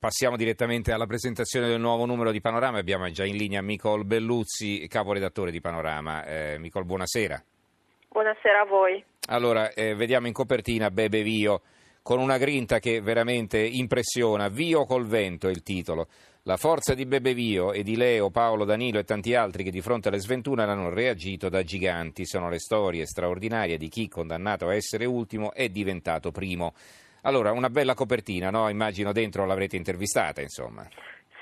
Passiamo 0.00 0.38
direttamente 0.38 0.92
alla 0.92 1.04
presentazione 1.04 1.68
del 1.68 1.78
nuovo 1.78 2.06
numero 2.06 2.30
di 2.30 2.40
Panorama. 2.40 2.78
Abbiamo 2.78 3.10
già 3.10 3.26
in 3.26 3.36
linea 3.36 3.60
Micol 3.60 4.06
Belluzzi, 4.06 4.86
caporedattore 4.88 5.50
di 5.50 5.60
Panorama. 5.60 6.24
Eh, 6.24 6.56
Micol, 6.58 6.86
buonasera. 6.86 7.44
Buonasera 8.08 8.60
a 8.62 8.64
voi. 8.64 9.04
Allora, 9.28 9.70
eh, 9.74 9.94
vediamo 9.94 10.26
in 10.26 10.32
copertina 10.32 10.90
Bebe 10.90 11.22
Vio 11.22 11.60
con 12.00 12.18
una 12.18 12.38
grinta 12.38 12.78
che 12.78 13.02
veramente 13.02 13.58
impressiona. 13.58 14.48
Vio 14.48 14.86
col 14.86 15.04
vento 15.04 15.48
è 15.48 15.50
il 15.50 15.62
titolo. 15.62 16.08
La 16.44 16.56
forza 16.56 16.94
di 16.94 17.04
Bebe 17.04 17.34
Vio 17.34 17.74
e 17.74 17.82
di 17.82 17.94
Leo, 17.94 18.30
Paolo, 18.30 18.64
Danilo 18.64 19.00
e 19.00 19.04
tanti 19.04 19.34
altri 19.34 19.64
che 19.64 19.70
di 19.70 19.82
fronte 19.82 20.08
alle 20.08 20.20
sventure 20.20 20.62
hanno 20.62 20.88
reagito 20.88 21.50
da 21.50 21.62
giganti. 21.62 22.24
Sono 22.24 22.48
le 22.48 22.58
storie 22.58 23.04
straordinarie 23.04 23.76
di 23.76 23.90
chi, 23.90 24.08
condannato 24.08 24.66
a 24.66 24.74
essere 24.74 25.04
ultimo, 25.04 25.52
è 25.52 25.68
diventato 25.68 26.30
primo. 26.30 26.72
Allora, 27.22 27.52
una 27.52 27.70
bella 27.70 27.94
copertina, 27.94 28.50
no? 28.50 28.68
Immagino 28.68 29.12
dentro 29.12 29.44
l'avrete 29.44 29.76
intervistata, 29.76 30.40
insomma. 30.40 30.86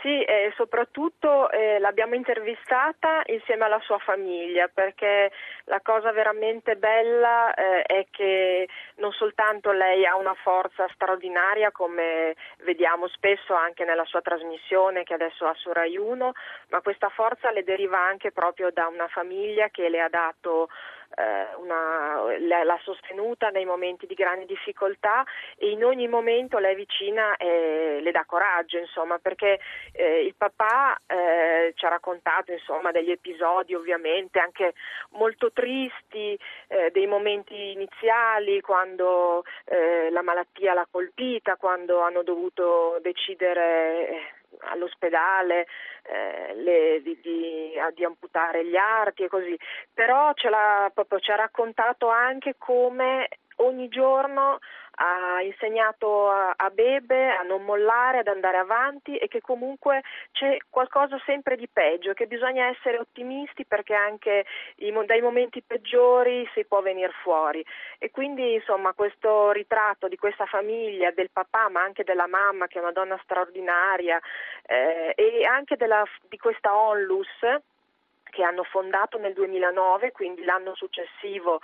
Sì, 0.01 0.23
e 0.23 0.53
soprattutto 0.55 1.51
eh, 1.51 1.81
l'abbiamo 1.81 2.15
intervistata 2.15 3.23
insieme 3.27 3.65
alla 3.65 3.81
sua 3.81 3.99
famiglia 3.99 4.71
perché 4.73 5.33
la 5.65 5.81
cosa 5.83 6.13
veramente 6.13 6.77
bella 6.77 7.53
eh, 7.53 7.83
è 7.83 8.07
che 8.11 8.69
non 8.97 9.11
soltanto 9.11 9.73
lei 9.73 10.07
ha 10.07 10.17
una 10.17 10.35
forza 10.35 10.87
straordinaria 10.95 11.73
come 11.73 12.37
vediamo 12.63 13.09
spesso 13.09 13.55
anche 13.55 13.85
nella 13.85 14.05
sua 14.05 14.21
trasmissione 14.21 15.03
che 15.03 15.15
adesso 15.15 15.47
ha 15.47 15.55
su 15.55 15.73
Rai 15.73 15.97
1, 15.97 16.33
ma 16.69 16.81
questa 16.81 17.09
forza 17.09 17.51
le 17.51 17.65
deriva 17.65 17.99
anche 17.99 18.31
proprio 18.31 18.71
da 18.71 18.87
una 18.87 19.09
famiglia 19.09 19.69
che 19.69 19.89
le 19.89 20.01
ha 20.01 20.09
dato 20.09 20.69
eh, 21.17 21.55
una, 21.57 22.37
l'ha 22.39 22.81
sostenuta 22.83 23.49
nei 23.49 23.65
momenti 23.65 24.07
di 24.07 24.15
grande 24.15 24.47
difficoltà 24.47 25.25
e 25.57 25.71
in 25.71 25.85
ogni 25.85 26.09
momento 26.09 26.59
lei 26.59 26.73
è 26.73 26.77
vicina 26.77 27.37
e 27.37 28.01
le 28.01 28.11
dà 28.11 28.25
coraggio, 28.27 28.79
insomma, 28.79 29.19
perché 29.19 29.61
eh, 29.93 30.25
il 30.25 30.35
papà 30.37 30.99
eh, 31.07 31.73
ci 31.75 31.85
ha 31.85 31.89
raccontato 31.89 32.53
insomma, 32.53 32.91
degli 32.91 33.11
episodi 33.11 33.75
ovviamente 33.75 34.39
anche 34.39 34.75
molto 35.11 35.53
tristi, 35.53 36.39
eh, 36.69 36.91
dei 36.91 37.07
momenti 37.07 37.73
iniziali 37.73 38.61
quando 38.61 39.45
eh, 39.65 40.11
la 40.11 40.23
malattia 40.23 40.75
l'ha 40.75 40.87
colpita, 40.91 41.57
quando 41.57 42.01
hanno 42.01 42.23
dovuto 42.23 42.99
decidere 43.01 44.09
eh, 44.09 44.38
all'ospedale 44.61 45.67
eh, 46.03 46.55
le, 46.55 47.03
di, 47.03 47.19
di, 47.21 47.73
di, 47.95 48.05
amputare 48.05 48.65
gli 48.65 48.77
arti 48.77 49.25
e 49.25 49.29
così, 49.29 49.57
però 49.93 50.33
ce 50.35 50.49
l'ha, 50.49 50.91
proprio, 50.93 51.21
ci 51.21 51.31
ha 51.31 51.37
raccontato 51.37 52.09
anche 52.09 52.55
come 52.57 53.29
ogni 53.59 53.89
giorno 53.89 54.59
ha 55.01 55.41
insegnato 55.43 56.29
a, 56.29 56.71
Bebe 56.73 57.31
a 57.31 57.43
non 57.43 57.65
mollare, 57.65 58.19
ad 58.19 58.27
andare 58.27 58.57
avanti 58.57 59.17
e 59.17 59.29
che 59.29 59.41
comunque 59.41 60.03
c'è 60.33 60.57
qualcosa 60.69 61.21
sempre 61.25 61.57
di 61.57 61.69
peggio, 61.69 62.15
che 62.15 62.27
bisogna 62.27 62.67
essere 62.67 62.99
ottimisti 62.99 63.65
perché 63.65 63.95
anche 63.95 64.45
dai 65.07 65.21
momenti 65.21 65.63
peggiori 65.63 66.49
si 66.53 66.65
può 66.65 66.81
venire 66.81 67.13
fuori. 67.23 67.65
E 67.99 68.11
quindi 68.11 68.55
insomma 68.55 68.93
questo 68.93 69.53
ritratto 69.53 70.09
di 70.09 70.17
questa 70.17 70.47
famiglia, 70.47 71.13
del 71.13 71.31
papà 71.31 71.69
ma 71.69 71.81
anche 71.81 72.03
della 72.03 72.27
mamma 72.27 72.67
che 72.67 72.79
è 72.79 72.83
una 72.83 72.93
donna 72.93 73.19
straordinaria 73.23 74.21
eh, 74.67 75.13
e 75.17 75.45
anche 75.45 75.77
della, 75.77 76.05
di 76.29 76.39
questa 76.39 76.77
onlus 76.77 77.29
che 78.31 78.43
hanno 78.43 78.65
fondato 78.65 79.17
nel 79.19 79.33
2009, 79.33 80.13
quindi 80.13 80.45
l'anno 80.45 80.75
successivo 80.75 81.61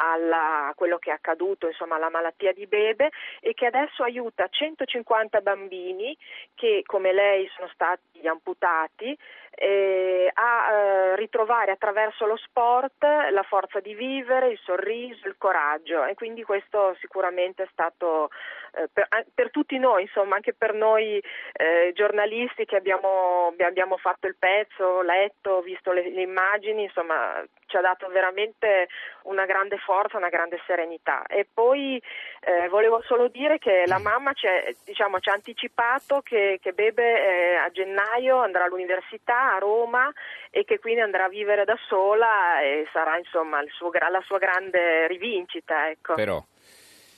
a 0.00 0.72
quello 0.74 0.98
che 0.98 1.10
è 1.10 1.14
accaduto, 1.14 1.66
insomma 1.66 1.96
alla 1.96 2.08
malattia 2.08 2.52
di 2.52 2.66
Bebe 2.66 3.10
e 3.40 3.52
che 3.54 3.66
adesso 3.66 4.02
aiuta 4.02 4.48
150 4.48 5.40
bambini 5.40 6.16
che 6.54 6.82
come 6.86 7.12
lei 7.12 7.48
sono 7.54 7.68
stati 7.72 8.26
amputati 8.26 9.16
eh, 9.50 10.30
a 10.32 10.72
eh, 10.72 11.16
ritrovare 11.16 11.72
attraverso 11.72 12.24
lo 12.24 12.36
sport 12.36 13.04
la 13.30 13.42
forza 13.42 13.80
di 13.80 13.94
vivere, 13.94 14.50
il 14.50 14.60
sorriso, 14.64 15.28
il 15.28 15.34
coraggio. 15.36 16.04
E 16.04 16.14
quindi 16.14 16.42
questo 16.42 16.96
sicuramente 17.00 17.64
è 17.64 17.68
stato 17.70 18.30
eh, 18.72 18.88
per, 18.92 19.08
per, 19.34 19.50
tutti 19.50 19.78
noi, 19.78 20.02
insomma 20.02 20.36
anche 20.36 20.54
per 20.54 20.72
noi 20.72 21.22
eh, 21.52 21.92
giornalisti 21.94 22.64
che 22.64 22.76
abbiamo, 22.76 23.54
abbiamo, 23.58 23.96
fatto 23.96 24.26
il 24.26 24.36
pezzo, 24.38 25.02
letto, 25.02 25.60
visto 25.60 25.92
le, 25.92 26.10
le 26.10 26.22
immagini, 26.22 26.84
insomma 26.84 27.44
ci 27.70 27.76
ha 27.76 27.80
dato 27.80 28.08
veramente 28.08 28.88
una 29.22 29.46
grande 29.46 29.78
forza, 29.78 30.18
una 30.18 30.28
grande 30.28 30.60
serenità. 30.66 31.24
E 31.26 31.46
poi 31.50 32.02
eh, 32.40 32.68
volevo 32.68 33.00
solo 33.06 33.28
dire 33.28 33.58
che 33.58 33.84
la 33.86 33.98
mamma 33.98 34.32
ci, 34.32 34.46
diciamo, 34.84 35.20
ci 35.20 35.30
ha 35.30 35.34
anticipato 35.34 36.20
che, 36.20 36.58
che 36.60 36.72
Bebe 36.72 37.02
eh, 37.02 37.54
a 37.54 37.70
gennaio 37.70 38.38
andrà 38.38 38.64
all'università 38.64 39.54
a 39.54 39.58
Roma 39.58 40.12
e 40.50 40.64
che 40.64 40.78
quindi 40.80 41.00
andrà 41.00 41.24
a 41.24 41.28
vivere 41.28 41.64
da 41.64 41.78
sola 41.88 42.60
e 42.60 42.86
sarà 42.92 43.16
insomma 43.16 43.62
suo, 43.70 43.90
la 43.92 44.22
sua 44.26 44.38
grande 44.38 45.06
rivincita. 45.06 45.88
Ecco. 45.88 46.14
Però. 46.14 46.42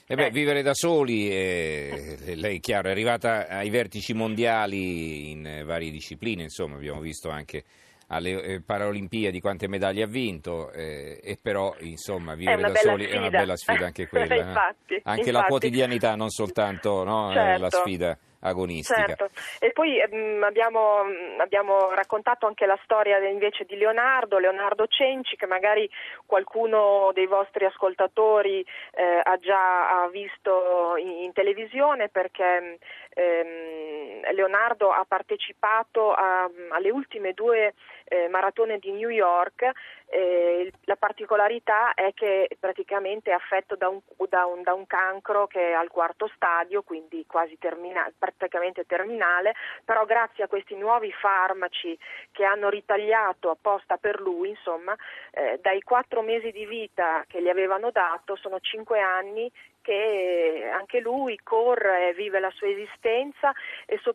Eh 0.07 0.15
beh, 0.15 0.27
eh. 0.27 0.31
vivere 0.31 0.63
da 0.63 0.75
soli, 0.75 1.31
eh, 1.31 2.35
lei 2.35 2.61
chiaro, 2.61 2.89
è 2.89 2.91
arrivata 2.91 3.47
ai 3.49 3.71
vertici 3.71 4.13
mondiali 4.13 5.31
in 5.31 5.63
varie 5.65 5.91
discipline, 5.91 6.43
insomma 6.43 6.75
abbiamo 6.75 7.01
visto 7.01 7.31
anche 7.31 7.63
alle 8.13 8.43
eh, 8.43 8.61
Paralimpiadi 8.61 9.41
quante 9.41 9.67
medaglie 9.69 10.03
ha 10.03 10.07
vinto 10.07 10.71
eh, 10.73 11.19
e 11.23 11.39
però 11.41 11.75
insomma 11.81 12.35
vivere 12.35 12.61
da 12.61 12.75
soli 12.75 13.05
sfida. 13.05 13.17
è 13.17 13.19
una 13.19 13.31
bella 13.31 13.57
sfida 13.57 13.87
anche 13.87 14.07
quella. 14.09 14.35
infatti, 14.37 15.01
anche 15.03 15.21
infatti. 15.21 15.31
la 15.31 15.43
quotidianità, 15.45 16.15
non 16.15 16.29
soltanto 16.29 17.05
no, 17.05 17.33
certo. 17.33 17.61
la 17.61 17.71
sfida 17.71 18.19
agonistica. 18.43 19.07
Certo. 19.07 19.31
E 19.59 19.73
poi 19.73 19.99
ehm, 20.01 20.43
abbiamo, 20.43 21.03
abbiamo, 21.39 21.91
raccontato 21.91 22.47
anche 22.47 22.67
la 22.67 22.79
storia 22.83 23.19
invece 23.29 23.65
di 23.65 23.77
Leonardo, 23.77 24.39
Leonardo 24.39 24.87
Cenci, 24.87 25.37
che 25.37 25.47
magari 25.47 25.89
qualcuno 26.27 27.11
dei 27.15 27.27
vostri 27.27 27.65
ascoltatori 27.65 28.61
eh, 28.61 29.21
ha 29.23 29.37
già 29.39 30.09
visto 30.11 30.97
in, 30.97 31.25
in, 31.25 31.33
televisione 31.33 32.09
perché 32.09 32.79
ehm, 33.15 33.92
Leonardo 34.33 34.91
ha 34.91 35.05
partecipato 35.07 36.13
a, 36.13 36.49
alle 36.71 36.91
ultime 36.91 37.33
due 37.33 37.75
eh, 38.05 38.29
maratone 38.29 38.79
di 38.79 38.93
New 38.93 39.09
York 39.09 39.71
eh, 40.15 40.71
la 40.85 40.97
particolarità 40.97 41.95
è 41.95 42.13
che 42.13 42.47
praticamente 42.61 43.31
è 43.31 43.33
affetto 43.33 43.77
da 43.77 43.89
un, 43.89 44.01
da, 44.29 44.45
un, 44.45 44.61
da 44.61 44.75
un, 44.75 44.87
cancro 44.87 45.47
che 45.47 45.71
è 45.71 45.73
al 45.73 45.89
quarto 45.89 46.31
stadio, 46.35 46.83
quindi 46.83 47.25
quasi 47.27 47.57
termina, 47.59 48.07
praticamente 48.19 48.85
terminale, 48.85 49.55
però 49.87 50.05
grazie 50.05 50.45
a 50.45 50.49
questi 50.49 50.77
nuovi 50.77 51.11
farmaci 51.13 51.99
che 52.31 52.45
hanno 52.45 52.69
ritagliato 52.69 53.49
apposta 53.49 53.97
per 53.97 54.21
lui, 54.21 54.51
insomma, 54.51 54.95
eh, 55.31 55.59
dai 55.63 55.81
quattro 55.81 56.21
mesi 56.21 56.51
di 56.51 56.67
vita 56.67 57.25
che 57.27 57.41
gli 57.41 57.49
avevano 57.49 57.91
dato 57.91 58.37
sono 58.37 58.61
cinque 58.61 59.01
anni 59.01 59.51
che 59.83 60.71
anche 60.73 61.01
lui 61.01 61.39
corre, 61.43 62.15
vive 62.15 62.39
la 62.39 62.51
sua 62.51 62.69
esistenza 62.69 63.53
e 63.85 63.99
soprattutto 63.99 64.12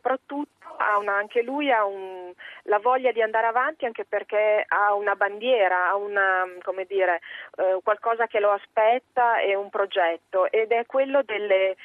ha 0.78 0.98
una, 0.98 1.16
anche 1.16 1.42
lui 1.42 1.72
ha 1.72 1.86
un, 1.86 2.32
la 2.64 2.80
voglia 2.80 3.12
di 3.12 3.22
andare 3.22 3.48
avanti 3.48 3.86
anche 3.86 4.06
perché 4.06 4.64
ha 4.68 4.94
una 4.94 5.16
bandiera, 5.16 5.90
ha 5.90 5.96
una, 5.96 6.46
dire, 6.88 7.22
eh, 7.58 7.80
qualcosa 7.84 8.28
che 8.28 8.40
lo 8.40 8.52
aspetta 8.52 9.40
e 9.40 9.56
un 9.56 9.70
progetto 9.70 10.50
ed 10.52 10.72
è 10.72 10.86
quello 10.86 11.22
delle 11.24 11.76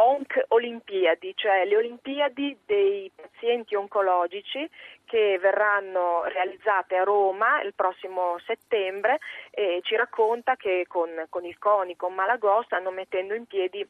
ONC 0.00 0.44
Olimpiadi, 0.48 1.32
cioè 1.34 1.64
le 1.64 1.76
Olimpiadi 1.76 2.56
dei 2.64 3.10
pazienti 3.14 3.74
oncologici 3.74 4.68
che 5.04 5.38
verranno 5.40 6.22
realizzate 6.24 6.96
a 6.96 7.02
Roma 7.02 7.60
il 7.62 7.74
prossimo 7.74 8.38
settembre 8.46 9.18
e 9.50 9.80
ci 9.82 9.96
racconta 9.96 10.54
che 10.54 10.84
con, 10.86 11.10
con 11.28 11.44
il 11.44 11.58
CONI, 11.58 11.96
con 11.96 12.14
Malagò 12.14 12.62
stanno 12.62 12.90
mettendo 12.90 13.34
in 13.34 13.46
piedi 13.46 13.86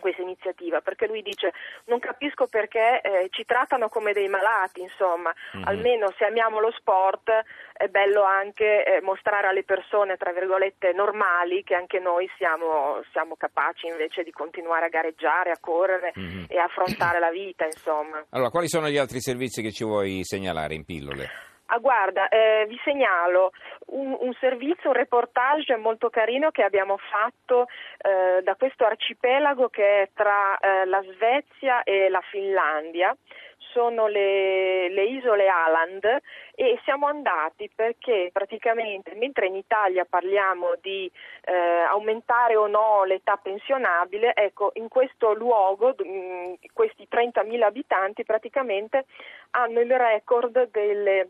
questa 0.00 0.22
iniziativa 0.22 0.80
perché 0.80 1.06
lui 1.06 1.22
dice 1.22 1.52
non 1.84 1.98
capisco 1.98 2.46
perché 2.46 3.00
eh, 3.00 3.28
ci 3.30 3.44
trattano 3.44 3.88
come 3.88 4.12
dei 4.12 4.28
malati 4.28 4.80
insomma 4.80 5.32
mm-hmm. 5.56 5.66
almeno 5.66 6.12
se 6.16 6.24
amiamo 6.24 6.60
lo 6.60 6.72
sport 6.72 7.30
è 7.72 7.86
bello 7.88 8.22
anche 8.22 8.84
eh, 8.84 9.00
mostrare 9.00 9.46
alle 9.46 9.64
persone 9.64 10.16
tra 10.16 10.32
virgolette 10.32 10.92
normali 10.92 11.62
che 11.62 11.74
anche 11.74 11.98
noi 11.98 12.28
siamo, 12.36 13.02
siamo 13.12 13.36
capaci 13.36 13.86
invece 13.86 14.22
di 14.22 14.32
continuare 14.32 14.86
a 14.86 14.88
gareggiare 14.88 15.50
a 15.50 15.58
correre 15.60 16.12
mm-hmm. 16.18 16.44
e 16.48 16.58
affrontare 16.58 17.18
la 17.20 17.30
vita 17.30 17.64
insomma 17.64 18.24
allora 18.30 18.50
quali 18.50 18.68
sono 18.68 18.88
gli 18.88 18.98
altri 18.98 19.20
servizi 19.20 19.62
che 19.62 19.72
ci 19.72 19.84
vuoi 19.84 20.24
segnalare 20.24 20.74
in 20.74 20.84
pillole? 20.84 21.49
Ah, 21.72 21.78
guarda, 21.78 22.28
eh, 22.28 22.66
vi 22.66 22.76
segnalo 22.82 23.52
un, 23.92 24.16
un, 24.18 24.32
servizio, 24.40 24.90
un 24.90 24.96
reportage 24.96 25.76
molto 25.76 26.10
carino 26.10 26.50
che 26.50 26.64
abbiamo 26.64 26.96
fatto 26.96 27.68
eh, 27.98 28.42
da 28.42 28.56
questo 28.56 28.84
arcipelago 28.84 29.68
che 29.68 30.02
è 30.02 30.08
tra 30.12 30.58
eh, 30.58 30.84
la 30.86 31.00
Svezia 31.12 31.84
e 31.84 32.08
la 32.08 32.20
Finlandia. 32.28 33.16
Sono 33.72 34.08
le, 34.08 34.88
le 34.88 35.04
isole 35.04 35.46
Aland 35.46 36.04
e 36.56 36.80
siamo 36.82 37.06
andati 37.06 37.70
perché 37.72 38.30
praticamente 38.32 39.14
mentre 39.14 39.46
in 39.46 39.54
Italia 39.54 40.04
parliamo 40.04 40.74
di 40.80 41.08
eh, 41.44 41.54
aumentare 41.54 42.56
o 42.56 42.66
no 42.66 43.04
l'età 43.04 43.36
pensionabile, 43.36 44.34
ecco 44.34 44.72
in 44.74 44.88
questo 44.88 45.34
luogo 45.34 45.94
mh, 45.96 46.54
questi 46.72 47.06
30.000 47.08 47.62
abitanti 47.62 48.24
praticamente 48.24 49.04
hanno 49.50 49.78
il 49.78 49.96
record 49.96 50.68
delle 50.72 51.28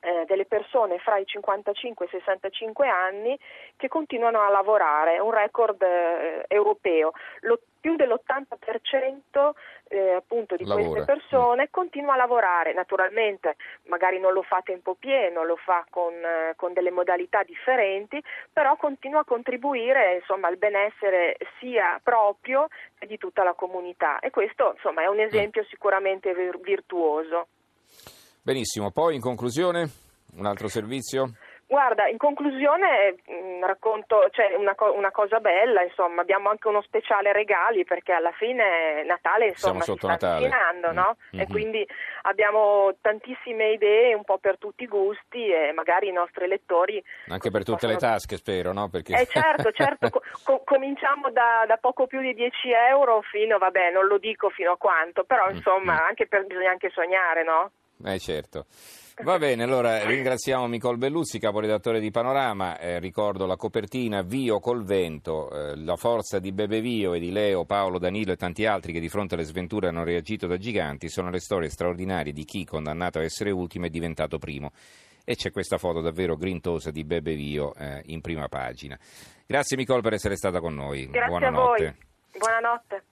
eh, 0.00 0.24
delle 0.26 0.46
persone 0.46 0.98
fra 0.98 1.16
i 1.18 1.26
55 1.26 2.04
e 2.04 2.08
i 2.08 2.20
65 2.20 2.88
anni 2.88 3.38
che 3.76 3.88
continuano 3.88 4.40
a 4.40 4.48
lavorare, 4.48 5.16
è 5.16 5.18
un 5.18 5.32
record 5.32 5.80
eh, 5.82 6.44
europeo. 6.48 7.12
Lo, 7.40 7.60
più 7.80 7.96
dell'80% 7.96 9.50
eh, 9.88 10.10
appunto 10.10 10.56
di 10.56 10.66
Lavora. 10.66 10.88
queste 10.88 11.12
persone 11.12 11.62
mm. 11.64 11.70
continua 11.70 12.14
a 12.14 12.16
lavorare, 12.16 12.72
naturalmente 12.72 13.56
magari 13.84 14.18
non 14.18 14.32
lo 14.32 14.42
fa 14.42 14.56
a 14.56 14.62
tempo 14.62 14.94
pieno, 14.94 15.44
lo 15.44 15.56
fa 15.56 15.86
con, 15.88 16.12
eh, 16.12 16.54
con 16.56 16.72
delle 16.72 16.90
modalità 16.90 17.42
differenti, 17.42 18.22
però 18.52 18.76
continua 18.76 19.20
a 19.20 19.24
contribuire 19.24 20.16
insomma, 20.16 20.48
al 20.48 20.56
benessere 20.56 21.36
sia 21.58 21.98
proprio 22.02 22.68
che 22.98 23.06
di 23.06 23.16
tutta 23.16 23.42
la 23.42 23.54
comunità 23.54 24.18
e 24.18 24.30
questo 24.30 24.72
insomma, 24.74 25.02
è 25.02 25.06
un 25.06 25.16
mm. 25.16 25.20
esempio 25.20 25.64
sicuramente 25.64 26.34
virtuoso. 26.62 27.48
Benissimo, 28.48 28.90
poi 28.90 29.14
in 29.14 29.20
conclusione 29.20 29.90
un 30.36 30.46
altro 30.46 30.68
servizio? 30.68 31.32
Guarda, 31.66 32.08
in 32.08 32.16
conclusione 32.16 33.16
mh, 33.26 33.58
mm, 33.58 33.62
racconto 33.62 34.26
cioè, 34.30 34.54
una, 34.56 34.74
co- 34.74 34.94
una, 34.96 35.10
cosa 35.10 35.38
bella, 35.38 35.82
insomma, 35.82 36.22
abbiamo 36.22 36.48
anche 36.48 36.66
uno 36.66 36.80
speciale 36.80 37.34
regali 37.34 37.84
perché 37.84 38.12
alla 38.12 38.32
fine 38.32 39.04
Natale 39.04 39.48
insomma, 39.48 39.82
si 39.82 39.92
sta 39.94 40.12
avvicinando, 40.12 40.92
no? 40.92 41.16
Mm-hmm. 41.36 41.44
E 41.44 41.46
quindi 41.46 41.86
abbiamo 42.22 42.96
tantissime 43.02 43.72
idee 43.72 44.14
un 44.14 44.24
po' 44.24 44.38
per 44.38 44.56
tutti 44.56 44.84
i 44.84 44.88
gusti 44.88 45.50
e 45.52 45.72
magari 45.72 46.08
i 46.08 46.12
nostri 46.12 46.46
lettori... 46.46 47.04
Anche 47.26 47.50
per 47.50 47.64
tutte 47.64 47.86
possono... 47.86 47.92
le 47.92 47.98
tasche 47.98 48.38
spero, 48.38 48.72
no? 48.72 48.88
Perché... 48.88 49.12
Eh 49.12 49.26
certo, 49.26 49.72
certo, 49.72 50.08
co- 50.42 50.62
cominciamo 50.64 51.30
da, 51.30 51.66
da, 51.66 51.76
poco 51.76 52.06
più 52.06 52.22
di 52.22 52.32
10 52.32 52.70
euro 52.88 53.20
fino, 53.20 53.58
vabbè, 53.58 53.90
non 53.92 54.06
lo 54.06 54.16
dico 54.16 54.48
fino 54.48 54.72
a 54.72 54.78
quanto, 54.78 55.24
però 55.24 55.50
mm, 55.50 55.54
insomma 55.54 55.92
mm-hmm. 55.92 56.08
anche 56.08 56.26
per, 56.26 56.46
bisogna 56.46 56.70
anche 56.70 56.88
sognare, 56.88 57.44
no? 57.44 57.72
Eh 58.04 58.18
certo. 58.18 58.66
Va 59.24 59.36
bene, 59.36 59.64
allora 59.64 60.04
ringraziamo 60.06 60.68
Micol 60.68 60.96
Belluzzi, 60.96 61.40
caporedattore 61.40 61.98
di 61.98 62.12
Panorama, 62.12 62.78
eh, 62.78 63.00
ricordo 63.00 63.46
la 63.46 63.56
copertina 63.56 64.22
Vio 64.22 64.60
col 64.60 64.84
vento, 64.84 65.50
eh, 65.50 65.76
la 65.76 65.96
forza 65.96 66.38
di 66.38 66.52
Bebe 66.52 66.80
Vio 66.80 67.14
e 67.14 67.18
di 67.18 67.32
Leo, 67.32 67.64
Paolo, 67.64 67.98
Danilo 67.98 68.30
e 68.30 68.36
tanti 68.36 68.64
altri 68.64 68.92
che 68.92 69.00
di 69.00 69.08
fronte 69.08 69.34
alle 69.34 69.42
sventure 69.42 69.88
hanno 69.88 70.04
reagito 70.04 70.46
da 70.46 70.56
giganti, 70.56 71.08
sono 71.08 71.30
le 71.30 71.40
storie 71.40 71.68
straordinarie 71.68 72.32
di 72.32 72.44
chi, 72.44 72.64
condannato 72.64 73.18
a 73.18 73.24
essere 73.24 73.50
ultimo, 73.50 73.86
è 73.86 73.90
diventato 73.90 74.38
primo. 74.38 74.70
E 75.24 75.34
c'è 75.34 75.50
questa 75.50 75.78
foto 75.78 76.00
davvero 76.00 76.36
grintosa 76.36 76.92
di 76.92 77.02
Bebe 77.02 77.34
Vio 77.34 77.74
eh, 77.74 78.00
in 78.06 78.20
prima 78.20 78.46
pagina. 78.46 78.96
Grazie 79.44 79.76
Micol 79.76 80.00
per 80.00 80.12
essere 80.12 80.36
stata 80.36 80.60
con 80.60 80.74
noi. 80.74 81.08
Grazie 81.08 81.28
Buonanotte. 81.28 81.96
Buonanotte. 82.38 83.02